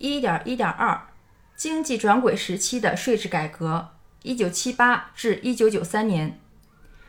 [0.00, 1.08] 一点一点二，
[1.54, 3.90] 经济转轨时期的税制改革，
[4.22, 6.40] 一九七八至一九九三年。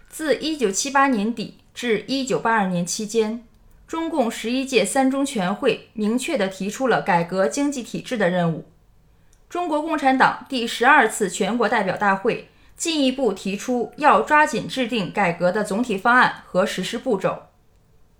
[0.09, 3.45] 自一九七八年底至一九八二年期间，
[3.87, 8.69] 中共十一届三中全会明确地提出了改革经济体制的任务。
[9.47, 17.43] 中国共产党第十二次全国代表大会进一步提出，要抓紧制定改革的总体方案和实施步骤。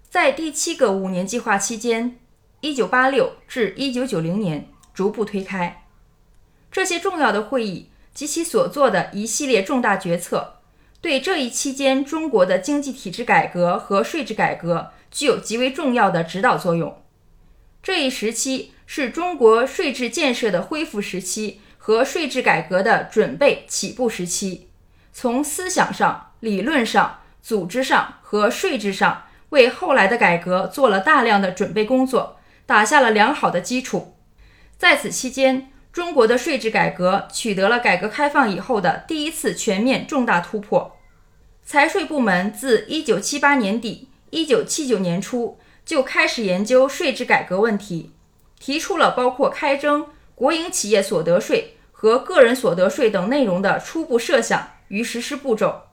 [0.09, 2.17] 在第七个五年计划期间，
[2.61, 5.83] 一九八六至一九九零年逐步推开。
[6.71, 10.59] 这些重要的会议及其所做的一系列重大决策，
[11.01, 17.01] 对这一期间中国的经济体制改革和税制改革具有极为重要的指导作用。
[17.81, 24.67] 这一时期是中国税制建设的恢复时期和税制改革的准备起步时期，
[25.11, 29.23] 从思想上、理论上、组织上和税制上。
[29.49, 32.39] 为后来的改革做了大量的准备工作，
[32.71, 34.15] 打下了良好的基础。
[34.77, 40.97] 在此期间，中国的税制改革取得了改革开放以后的第一次全面重大突破。
[41.65, 48.13] 财税部门自1978年底、1979年初就开始研究税制改革问题，
[48.57, 55.89] 提出了包括开征国营企业所得税和个人所得税等内容的初步设想与实施步骤，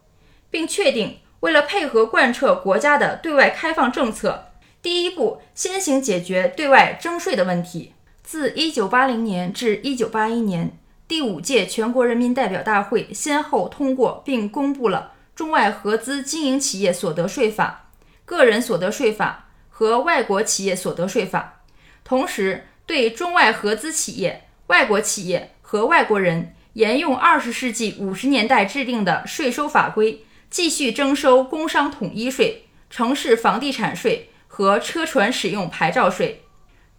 [0.48, 1.18] 并确定。
[1.40, 4.47] 为了配合贯彻国家的对外开放政策，
[4.80, 7.92] 第一步先行解决对外征税的问题。
[8.22, 17.88] 自1980年至1981年，第五届全国人民代表大会先后通过并公布了《中外合资经营企业所得税法》
[18.24, 21.60] 《个人所得税法》和《外国企业所得税法》，
[22.04, 30.24] 同时对中外合资企业、外国企业和外国人沿用20世纪50年代制定的税收法规。
[30.50, 36.42] 继续征收工商统一税、城市房地产税和车船使用牌照税，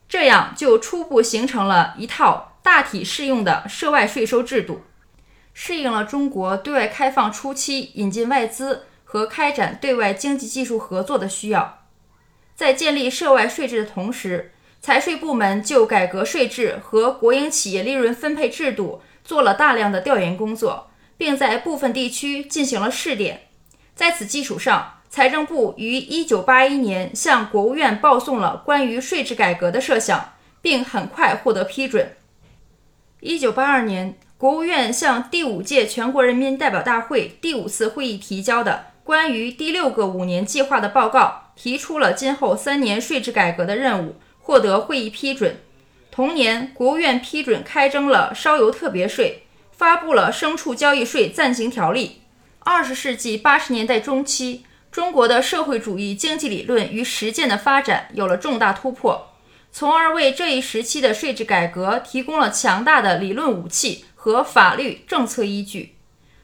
[0.08, 4.84] 这样就初步形成了一套大体适用的涉外税收制度，
[5.54, 11.80] 适应了中国对外开放初期引进外资和开展对外经济技术合作的需要。
[12.56, 20.86] 在建立涉外税制的同时，财税部门就改革税制和国营企业利润分配制度做了大量的调研工作。
[21.20, 23.50] 并在部分地区进行了试点，
[23.94, 32.16] 在此基础上，财政部于1981年向国务院报送了关于税制改革的设想，并很快获得批准。
[33.22, 45.58] 1982年，国务院向第五届全国人民代表大会第五次会议提交的关于第六个五年计划的报告，提出了今后三年税制改革的任务，获得会议批准。
[46.12, 49.44] 同年，国务院批准开征了烧油特别税。
[49.72, 52.22] 发布了牲畜交易税暂行条例。
[52.60, 59.34] 二十世纪八十年代中期，中国的社会主义经济理论与实践的发展有了重大突破，
[59.72, 65.96] 从而为这一时期的税制改革提供了强大的理论武器和法律政策依据。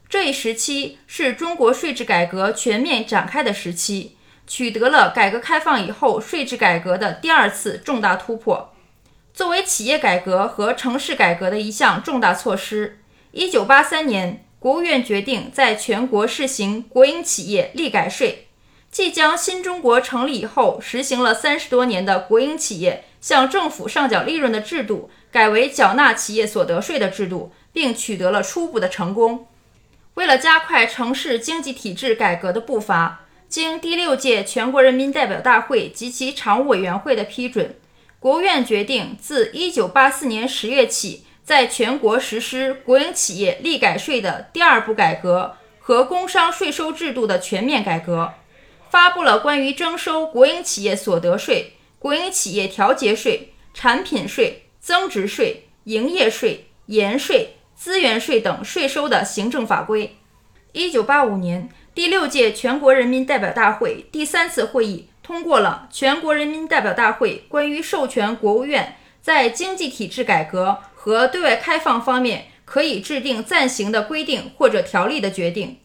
[0.08, 8.76] 这一时期是中国税制改革全面展开的时期，取得了改革开放以后税制改革的第二次重大突破。
[9.34, 13.00] 作为企业改革和城市改革的一项重大措施。
[13.32, 18.48] 一九八三年，国务院决定在全国试行国营企业利改税，
[18.90, 29.46] 即将新中国成立以后实行了三十多年的国营企业向政府上缴利润的制度，改为缴纳企业所得税的制度，并取得了初步的成功。
[30.16, 37.76] 为了加快城市经济体制改革的步伐，经第六届全国人民代表大会及其常务委员会的批准，
[38.20, 41.22] 国务院决定自一九八四年十月起。
[41.46, 48.34] 在全国实施国营企业利改税的第二步改革和工商税收制度的全面改革，
[48.90, 60.18] 发布了关于征收国营企业所得税、国营企业调节税、产品税、增值税、营业税、盐税、资源税等税收的行政法规。
[60.72, 70.68] 一九八五年，第六届全国人民代表大会第三次会议通过了《全国人民代表大会关于授权国务院在经济体制改革》。
[71.06, 75.78] 和对外开放方面可以制定暂行的规定或者条例的决定。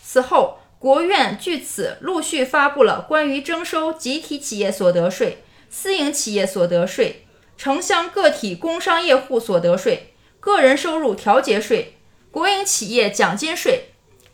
[0.00, 7.26] 此后，国务院据此陆续发布了关于征收集体企业所得税、私营企业所得税、
[7.56, 11.96] 城乡个体工商业户所得税、个人收入调节税、
[12.30, 13.86] 国营企业奖金税。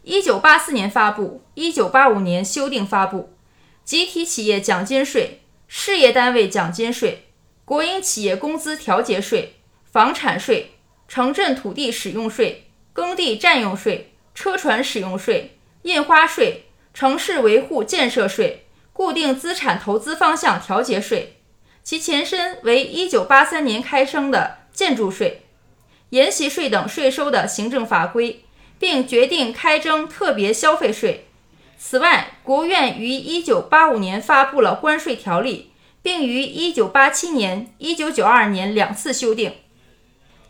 [0.03, 3.32] 一九八四年发布，一九八五年修订发布。
[3.87, 7.29] 集体企业奖金税、事业单位奖金税、
[7.65, 9.57] 国营企业工资调节税。
[9.85, 10.73] 房产税、
[11.07, 21.37] 城镇土地使用税、耕地占用税、车船使用税、印花税、城市维护建设税、固定资产投资方向调节税、
[21.85, 25.43] 其前身为1983年开征的建筑税、
[26.09, 28.45] 沿袭税等税收的行政法规，
[28.81, 31.29] 并决定开征特别消费税。
[31.79, 35.71] 此外，国务院于1985年发布了关税条例，
[36.05, 39.55] 并于1987年、1992年两次修订。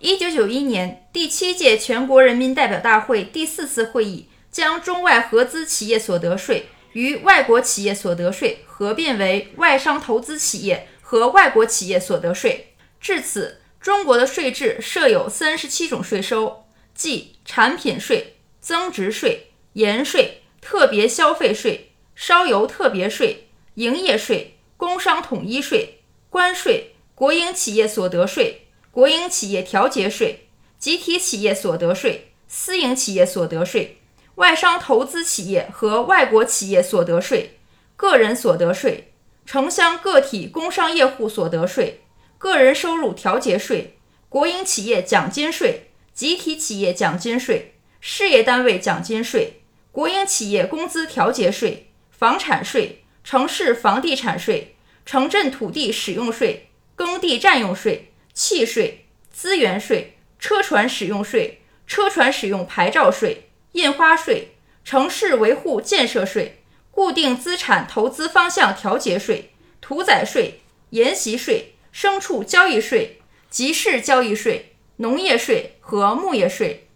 [0.01, 12.75] 1991年，第七届全国人民代表大会第四次会议将中外合资企业所得税与外国企业所得税合并为外商投资企业和外国企业所得税。
[13.01, 20.41] 至此，中国的税制设有三十七种税收，即产品税、增值税、盐税。
[20.67, 24.54] 特别消费税、烧油特别税、营业税、
[24.85, 30.49] 工商统一税、关税、国营企业所得税、国营企业调节税、
[30.79, 33.99] 集体企业所得税、私营企业所得税、
[34.35, 37.59] 外商投资企业和外国企业所得税、
[37.97, 39.13] 个人所得税、
[39.47, 42.03] 城乡个体工商业户所得税、
[42.37, 43.97] 个人收入调节税、
[44.29, 49.61] 国营企业奖金税、集体企业奖金税、事业单位奖金税。
[49.95, 54.74] 国营企业工资调节税、房产税、城市房地产税、
[55.05, 64.55] 城镇土地使用税、耕地占用税、契税、资源税、车船使用税、车船使用牌照税、印花税、
[64.85, 70.61] 城市维护建设税、固定资产投资方向调节税、屠宰税、
[70.91, 73.21] 沿袭税、牲畜交易税、
[73.51, 76.89] 集市交易税、农业税和牧业税。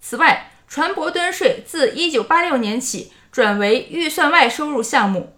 [0.00, 5.37] 此外，船舶吨税自1986年起转为预算外收入项目。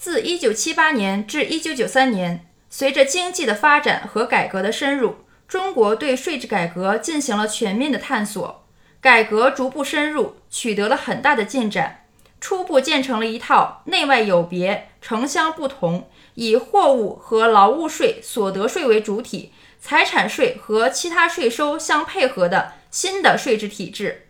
[0.00, 5.16] 自1978年至1993年，随着经济的发展和改革的深入，
[5.46, 8.64] 中国对税制改革进行了全面的探索。
[9.02, 12.06] 改革逐步深入，取得了很大的进展，
[12.40, 24.28] 初步建成了一套内外有别、城乡不同，以货物和劳务税、所得税为主体，财产税和其他税收相配合的新的税制体制。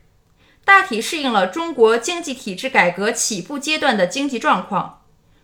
[0.64, 4.99] 大体适应了中国经济体制改革起步阶段的经济状况，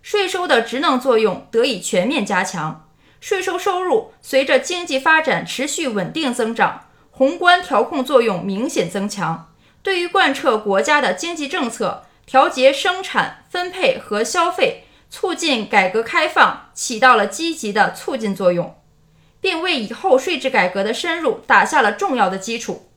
[0.07, 2.89] 税收的职能作用得以全面加强，
[3.19, 18.77] 税收收入随着经济发展持续稳定增长，宏观调控作用明显增强，对于贯彻国家的经济政策、调节生产分配和消费、促进改革开放起到了积极的促进作用，
[19.41, 22.93] 并为以后税制改革的深入打下了重要的基础。